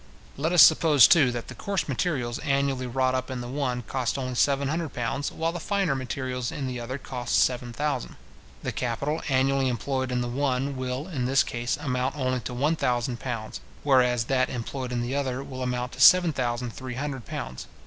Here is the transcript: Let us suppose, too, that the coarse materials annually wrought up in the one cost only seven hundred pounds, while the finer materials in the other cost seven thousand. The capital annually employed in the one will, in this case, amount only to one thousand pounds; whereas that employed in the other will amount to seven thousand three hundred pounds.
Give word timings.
Let 0.35 0.51
us 0.51 0.63
suppose, 0.63 1.07
too, 1.07 1.31
that 1.31 1.47
the 1.47 1.53
coarse 1.53 1.87
materials 1.87 2.39
annually 2.39 2.87
wrought 2.87 3.13
up 3.13 3.29
in 3.29 3.39
the 3.39 3.47
one 3.47 3.83
cost 3.83 4.17
only 4.17 4.33
seven 4.33 4.67
hundred 4.67 4.93
pounds, 4.95 5.31
while 5.31 5.51
the 5.51 5.59
finer 5.59 5.93
materials 5.93 6.51
in 6.51 6.65
the 6.65 6.79
other 6.79 6.97
cost 6.97 7.37
seven 7.37 7.71
thousand. 7.71 8.15
The 8.63 8.71
capital 8.71 9.21
annually 9.29 9.67
employed 9.67 10.11
in 10.11 10.21
the 10.21 10.27
one 10.27 10.75
will, 10.75 11.07
in 11.07 11.25
this 11.25 11.43
case, 11.43 11.77
amount 11.77 12.15
only 12.15 12.39
to 12.39 12.53
one 12.55 12.75
thousand 12.75 13.19
pounds; 13.19 13.59
whereas 13.83 14.23
that 14.25 14.49
employed 14.49 14.91
in 14.91 15.01
the 15.03 15.15
other 15.15 15.43
will 15.43 15.61
amount 15.61 15.91
to 15.91 16.01
seven 16.01 16.33
thousand 16.33 16.71
three 16.71 16.95
hundred 16.95 17.27
pounds. 17.27 17.67